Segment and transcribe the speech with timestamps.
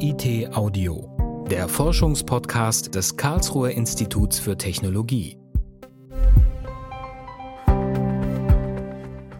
[0.00, 5.36] KIT Audio, der Forschungspodcast des Karlsruher Instituts für Technologie.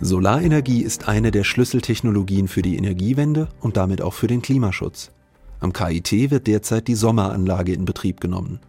[0.00, 5.12] Solarenergie ist eine der Schlüsseltechnologien für die Energiewende und damit auch für den Klimaschutz.
[5.60, 8.60] Am KIT wird derzeit die Sommeranlage in Betrieb genommen.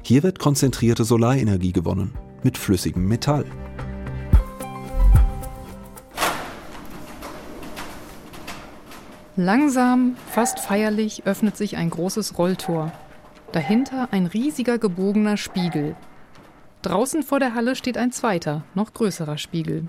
[0.00, 2.12] Hier wird konzentrierte Solarenergie gewonnen
[2.44, 3.44] mit flüssigem Metall.
[9.38, 12.90] Langsam, fast feierlich öffnet sich ein großes Rolltor.
[13.52, 15.94] Dahinter ein riesiger gebogener Spiegel.
[16.80, 19.88] Draußen vor der Halle steht ein zweiter, noch größerer Spiegel.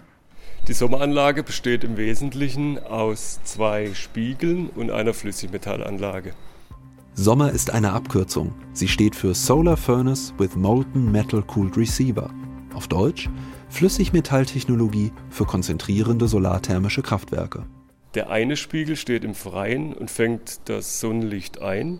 [0.68, 6.34] Die Sommeranlage besteht im Wesentlichen aus zwei Spiegeln und einer Flüssigmetallanlage.
[7.14, 8.54] Sommer ist eine Abkürzung.
[8.74, 12.30] Sie steht für Solar Furnace with Molten Metal Cooled Receiver.
[12.76, 13.30] Auf Deutsch
[13.70, 17.66] Flüssigmetalltechnologie für konzentrierende solarthermische Kraftwerke.
[18.14, 22.00] Der eine Spiegel steht im Freien und fängt das Sonnenlicht ein.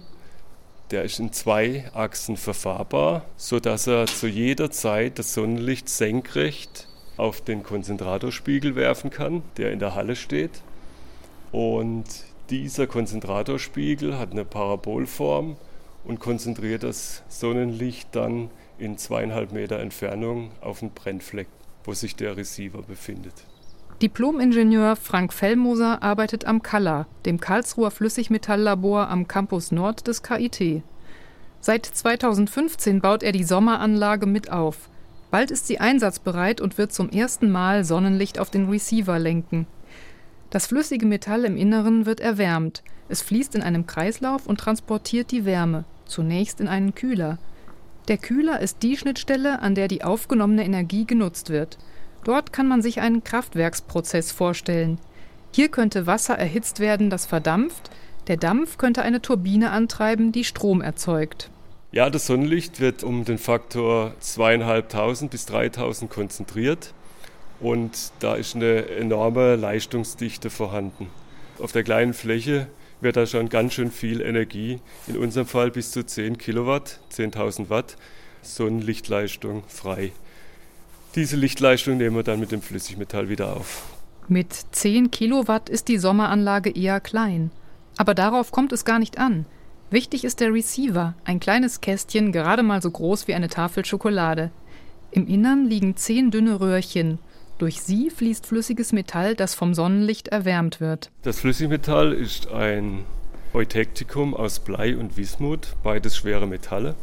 [0.92, 7.42] Der ist in zwei Achsen verfahrbar, sodass er zu jeder Zeit das Sonnenlicht senkrecht auf
[7.42, 10.62] den Konzentratorspiegel werfen kann, der in der Halle steht.
[11.52, 12.06] Und
[12.50, 15.58] dieser Konzentratorspiegel hat eine Parabolform
[16.06, 21.48] und konzentriert das Sonnenlicht dann in zweieinhalb Meter Entfernung auf den Brennfleck,
[21.84, 23.34] wo sich der Receiver befindet.
[24.02, 30.84] Diplom-Ingenieur Frank Fellmoser arbeitet am Kalla, dem Karlsruher Flüssigmetalllabor am Campus Nord des KIT.
[31.62, 34.90] Seit 2015 baut er die Sommeranlage mit auf.
[35.32, 39.66] Bald ist sie einsatzbereit und wird zum ersten Mal Sonnenlicht auf den Receiver lenken.
[40.52, 42.84] Das flüssige Metall im Inneren wird erwärmt.
[43.10, 47.40] Es fließt in einem Kreislauf und transportiert die Wärme, zunächst in einen Kühler.
[48.10, 51.80] Der Kühler ist die Schnittstelle, an der die aufgenommene Energie genutzt wird.
[52.28, 55.00] Dort kann man sich einen Kraftwerksprozess vorstellen.
[55.54, 57.90] Hier könnte Wasser erhitzt werden, das verdampft.
[58.28, 61.50] Der Dampf könnte eine Turbine antreiben, die Strom erzeugt.
[61.94, 66.94] Ja, das Sonnenlicht wird um den Faktor 2500 bis 3000 konzentriert
[67.62, 71.08] und da ist eine enorme Leistungsdichte vorhanden.
[71.60, 72.68] Auf der kleinen Fläche
[73.00, 77.70] wird da schon ganz schön viel Energie, in unserem Fall bis zu 10 Kilowatt, 10.000
[77.70, 77.96] Watt
[78.42, 80.12] Sonnenlichtleistung frei.
[81.18, 83.88] Diese Lichtleistung nehmen wir dann mit dem Flüssigmetall wieder auf.
[84.28, 87.50] Mit 10 Kilowatt ist die Sommeranlage eher klein.
[87.98, 89.48] Aber darauf kommt es gar nicht an.
[89.90, 94.52] Wichtig ist der Receiver, ein kleines Kästchen, gerade mal so groß wie eine Tafel Schokolade.
[95.10, 97.18] Im Innern liegen zehn dünne Röhrchen.
[97.58, 101.10] Durch sie fließt flüssiges Metall, das vom Sonnenlicht erwärmt wird.
[101.24, 103.06] Das Flüssigmetall ist ein
[103.56, 106.94] Eutektikum aus Blei und Wismut, beides schwere Metalle,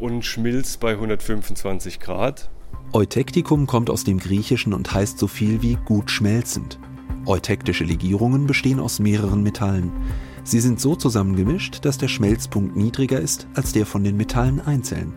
[0.00, 2.50] und schmilzt bei 125 Grad.
[2.92, 6.78] Eutektikum kommt aus dem Griechischen und heißt so viel wie gut schmelzend.
[7.26, 9.92] Eutektische Legierungen bestehen aus mehreren Metallen.
[10.44, 15.14] Sie sind so zusammengemischt, dass der Schmelzpunkt niedriger ist als der von den Metallen einzeln.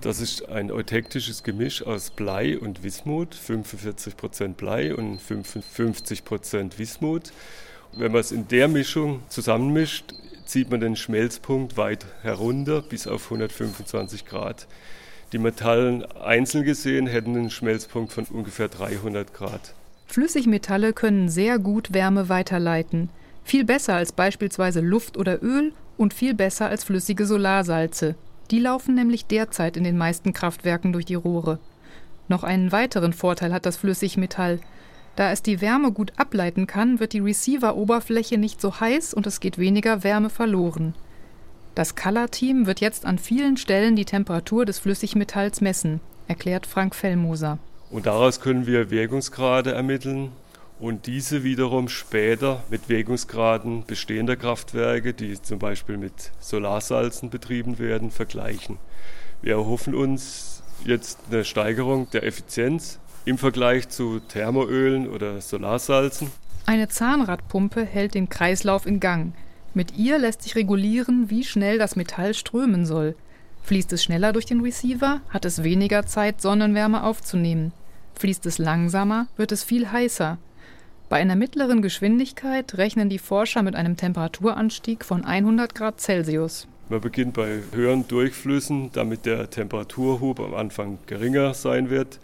[0.00, 7.32] Das ist ein eutektisches Gemisch aus Blei und Wismut, 45% Blei und 55% Wismut.
[7.96, 10.14] Wenn man es in der Mischung zusammenmischt,
[10.44, 14.68] zieht man den Schmelzpunkt weit herunter bis auf 125 Grad.
[15.32, 19.74] Die Metallen einzeln gesehen hätten einen Schmelzpunkt von ungefähr 300 Grad.
[20.06, 23.10] Flüssigmetalle können sehr gut Wärme weiterleiten.
[23.44, 28.14] Viel besser als beispielsweise Luft oder Öl und viel besser als flüssige Solarsalze.
[28.50, 31.58] Die laufen nämlich derzeit in den meisten Kraftwerken durch die Rohre.
[32.28, 34.60] Noch einen weiteren Vorteil hat das Flüssigmetall.
[35.16, 39.40] Da es die Wärme gut ableiten kann, wird die Receiver-Oberfläche nicht so heiß und es
[39.40, 40.94] geht weniger Wärme verloren.
[41.78, 47.58] Das Color-Team wird jetzt an vielen Stellen die Temperatur des Flüssigmetalls messen, erklärt Frank Fellmoser.
[47.88, 50.32] Und daraus können wir Wirkungsgrade ermitteln
[50.80, 58.10] und diese wiederum später mit Wirkungsgraden bestehender Kraftwerke, die zum Beispiel mit Solarsalzen betrieben werden,
[58.10, 58.78] vergleichen.
[59.40, 66.32] Wir erhoffen uns jetzt eine Steigerung der Effizienz im Vergleich zu Thermoölen oder Solarsalzen.
[66.66, 69.32] Eine Zahnradpumpe hält den Kreislauf in Gang.
[69.74, 73.14] Mit ihr lässt sich regulieren, wie schnell das Metall strömen soll.
[73.62, 77.72] Fließt es schneller durch den Receiver, hat es weniger Zeit, Sonnenwärme aufzunehmen.
[78.18, 80.38] Fließt es langsamer, wird es viel heißer.
[81.10, 86.66] Bei einer mittleren Geschwindigkeit rechnen die Forscher mit einem Temperaturanstieg von 100 Grad Celsius.
[86.88, 92.18] Man beginnt bei höheren Durchflüssen, damit der Temperaturhub am Anfang geringer sein wird.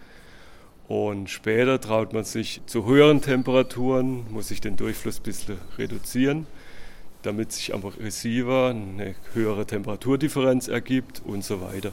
[0.88, 6.47] Und später traut man sich zu höheren Temperaturen, muss sich den Durchfluss ein bisschen reduzieren
[7.26, 11.93] damit sich am Receiver eine höhere Temperaturdifferenz ergibt und so weiter.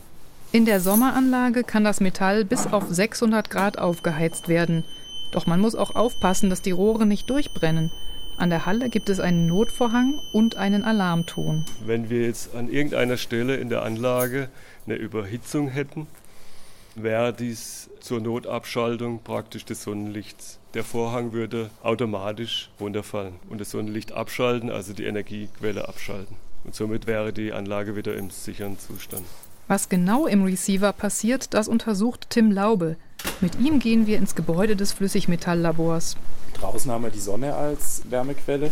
[0.51, 4.83] In der Sommeranlage kann das Metall bis auf 600 Grad aufgeheizt werden.
[5.31, 7.89] Doch man muss auch aufpassen, dass die Rohre nicht durchbrennen.
[8.37, 11.63] An der Halle gibt es einen Notvorhang und einen Alarmton.
[11.85, 14.49] Wenn wir jetzt an irgendeiner Stelle in der Anlage
[14.85, 16.07] eine Überhitzung hätten,
[16.95, 20.59] wäre dies zur Notabschaltung praktisch des Sonnenlichts.
[20.73, 26.35] Der Vorhang würde automatisch runterfallen und das Sonnenlicht abschalten, also die Energiequelle abschalten.
[26.63, 29.25] Und somit wäre die Anlage wieder im sicheren Zustand.
[29.67, 32.97] Was genau im Receiver passiert, das untersucht Tim Laube.
[33.39, 36.17] Mit ihm gehen wir ins Gebäude des Flüssigmetalllabors.
[36.55, 38.71] Draußen haben wir die Sonne als Wärmequelle.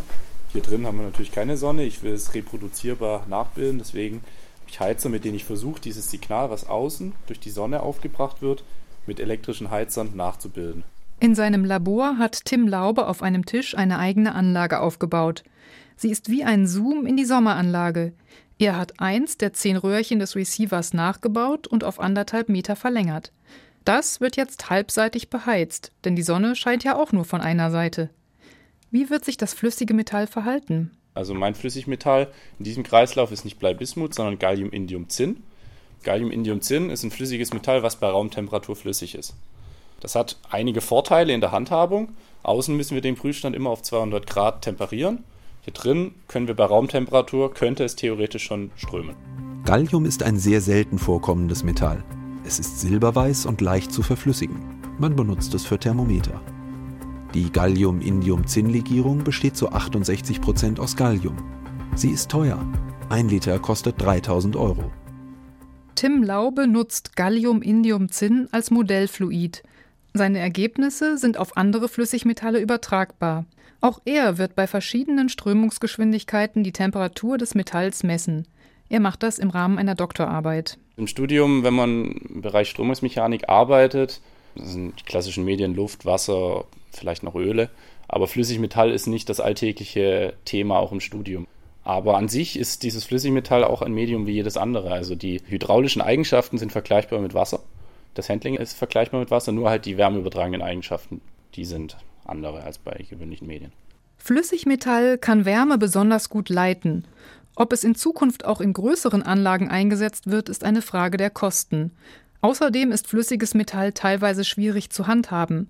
[0.52, 1.84] Hier drin haben wir natürlich keine Sonne.
[1.84, 4.22] Ich will es reproduzierbar nachbilden, deswegen
[4.70, 8.64] ich Heizer, mit denen ich versuche, dieses Signal, was außen durch die Sonne aufgebracht wird,
[9.06, 10.84] mit elektrischen Heizern nachzubilden.
[11.20, 15.44] In seinem Labor hat Tim Laube auf einem Tisch eine eigene Anlage aufgebaut.
[15.98, 18.14] Sie ist wie ein Zoom in die Sommeranlage.
[18.58, 23.34] Er hat eins der zehn Röhrchen des Receivers nachgebaut und auf anderthalb Meter verlängert.
[23.84, 28.10] Das wird jetzt halbseitig beheizt, denn die Sonne scheint ja auch nur von einer Seite.
[28.92, 30.92] Wie wird sich das flüssige Metall verhalten?
[31.20, 32.30] Also mein Flüssigmetall
[32.60, 35.44] in diesem Kreislauf ist nicht Bleibismut, sondern Gallium-Indium-Zinn.
[36.04, 39.34] Gallium-Indium-Zinn ist ein flüssiges Metall, was bei Raumtemperatur flüssig ist.
[40.00, 42.14] Das hat einige Vorteile in der Handhabung.
[42.44, 45.26] Außen müssen wir den Prüfstand immer auf 200 Grad temperieren.
[45.64, 49.18] Hier drin können wir bei Raumtemperatur, könnte es theoretisch schon strömen.
[49.66, 52.02] Gallium ist ein sehr selten vorkommendes Metall.
[52.46, 54.80] Es ist silberweiß und leicht zu verflüssigen.
[55.00, 56.40] Man benutzt es für Thermometer.
[57.36, 61.38] Die Gallium-Indium-Zinn-Legierung besteht zu 68% aus Gallium.
[61.96, 62.58] Sie ist teuer.
[63.10, 64.92] Ein Liter kostet 3000 Euro.
[65.94, 69.62] Tim Laube nutzt Gallium-Indium-Zinn als Modellfluid.
[70.16, 73.46] Seine Ergebnisse sind auf andere Flüssigmetalle übertragbar.
[73.80, 78.48] Auch er wird bei verschiedenen Strömungsgeschwindigkeiten die Temperatur des Metalls messen.
[78.90, 80.80] Er macht das im Rahmen einer Doktorarbeit.
[80.98, 84.20] Im Studium, wenn man im Bereich Strömungsmechanik arbeitet,
[84.56, 87.70] das sind die klassischen Medien Luft, Wasser, vielleicht noch Öle,
[88.08, 91.48] aber Flüssigmetall ist nicht das alltägliche Thema auch im Studium.
[91.84, 94.92] Aber an sich ist dieses Flüssigmetall auch ein Medium wie jedes andere.
[94.92, 97.62] Also die hydraulischen Eigenschaften sind vergleichbar mit Wasser.
[98.14, 101.22] Das Handling ist vergleichbar mit Wasser, nur halt die wärmeübertragenden Eigenschaften,
[101.56, 103.72] die sind andere als bei gewöhnlichen Medien.
[104.18, 107.06] Flüssigmetall kann Wärme besonders gut leiten.
[107.56, 111.92] Ob es in Zukunft auch in größeren Anlagen eingesetzt wird, ist eine Frage der Kosten.
[112.42, 115.70] Außerdem ist flüssiges Metall teilweise schwierig zu handhaben.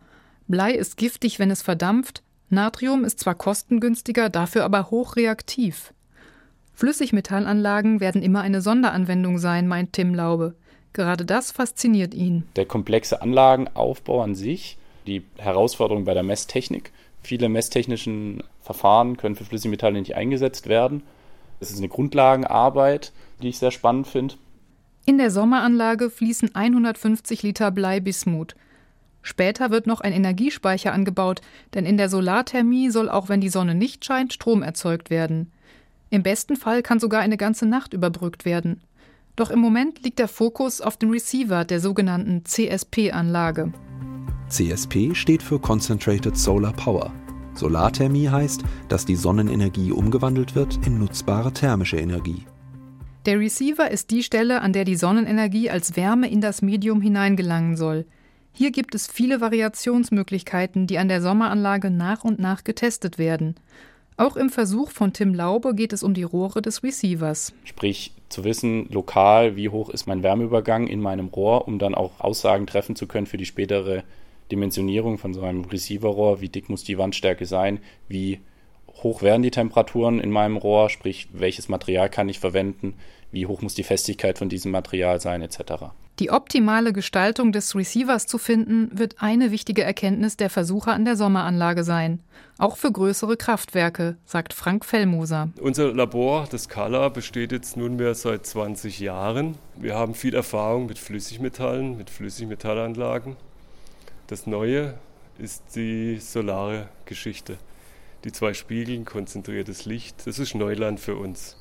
[0.50, 5.94] Blei ist giftig, wenn es verdampft, Natrium ist zwar kostengünstiger, dafür aber hochreaktiv.
[6.74, 10.56] Flüssigmetallanlagen werden immer eine Sonderanwendung sein, meint Tim Laube.
[10.94, 12.46] Gerade das fasziniert ihn.
[12.56, 16.92] Der komplexe Anlagenaufbau an sich, die Herausforderung bei der Messtechnik.
[17.22, 21.04] Viele messtechnischen Verfahren können für Flüssigmetalle nicht eingesetzt werden.
[21.60, 23.12] Das ist eine Grundlagenarbeit,
[23.44, 24.34] die ich sehr spannend finde.
[25.06, 28.56] In der Sommeranlage fließen 150 Liter Bleibismut.
[29.21, 31.42] Später wird noch ein Energiespeicher angebaut,
[31.74, 35.51] denn in der Solarthermie soll auch wenn die Sonne nicht scheint, Strom erzeugt werden.
[36.10, 38.81] Im besten Fall kann sogar eine ganze Nacht überbrückt werden.
[39.36, 43.71] Doch im Moment liegt der Fokus auf dem Receiver der sogenannten CSP-Anlage.
[44.50, 47.13] CSP steht für Concentrated Solar Power.
[47.54, 52.45] Solarthermie heißt, dass die Sonnenenergie umgewandelt wird in nutzbare thermische Energie.
[53.25, 57.77] Der Receiver ist die Stelle, an der die Sonnenenergie als Wärme in das Medium hineingelangen
[57.77, 58.06] soll.
[58.60, 63.56] Hier gibt es viele Variationsmöglichkeiten, die an der Sommeranlage nach und nach getestet werden.
[64.18, 67.54] Auch im Versuch von Tim Laube geht es um die Rohre des Receivers.
[67.64, 72.19] Sprich, zu wissen, lokal, wie hoch ist mein Wärmeübergang in meinem Rohr, um dann auch
[72.19, 74.04] Aussagen treffen zu können für die spätere
[74.52, 76.42] Dimensionierung von so einem Receiverrohr.
[76.42, 77.80] Wie dick muss die Wandstärke sein?
[78.10, 78.42] Wie
[79.04, 82.96] hoch werden die Temperaturen in meinem Rohr, sprich welches Material kann ich verwenden,
[83.32, 85.92] wie hoch muss die Festigkeit von diesem Material sein, etc.
[86.20, 91.16] Die optimale Gestaltung des Receivers zu finden, wird eine wichtige Erkenntnis der Versucher an der
[91.16, 92.20] Sommeranlage sein.
[92.58, 95.50] Auch für größere Kraftwerke, sagt Frank Fellmoser.
[95.62, 99.58] Unser Labor, das Kala, besteht jetzt nunmehr seit 20 Jahren.
[99.78, 103.38] Wir haben viel Erfahrung mit Flüssigmetallen, mit Flüssigmetallanlagen.
[104.28, 104.96] Das Neue
[105.38, 107.58] ist die solare Geschichte
[108.23, 110.28] die zwei Spiegeln, konzentriertes Licht.
[110.28, 111.56] Das ist Neuland für uns.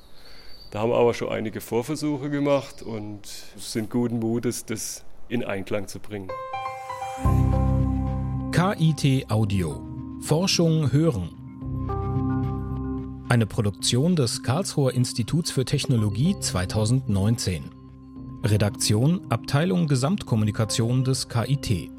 [0.70, 5.88] Da haben wir aber schon einige Vorversuche gemacht und sind guten Mutes, das in Einklang
[5.88, 6.28] zu bringen.
[8.52, 9.80] KIT Audio.
[10.20, 11.30] Forschung hören.
[13.28, 17.70] Eine Produktion des Karlsruher Instituts für Technologie 2019.
[18.42, 21.90] Redaktion Abteilung Gesamtkommunikation des KIT.